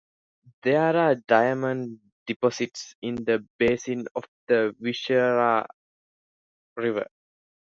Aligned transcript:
There 0.63 0.97
are 0.97 1.13
diamond 1.13 1.99
deposits 2.25 2.95
in 3.03 3.17
the 3.23 3.47
basin 3.59 4.07
of 4.15 4.23
the 4.47 4.75
Vishera 4.81 5.67
River. 6.75 7.05